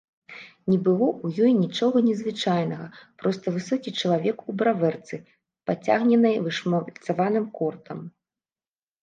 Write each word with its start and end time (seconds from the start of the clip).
Не 0.69 0.75
было 0.85 1.07
ў 1.09 1.49
ёй 1.49 1.51
нічога 1.63 2.01
незвычайнага, 2.07 2.87
проста 3.25 3.53
высокі 3.59 3.89
чалавек 4.01 4.37
у 4.49 4.57
бравэрцы, 4.63 5.15
пацягненай 5.69 6.35
вышмальцаваным 6.49 7.47
кортам. 7.61 7.99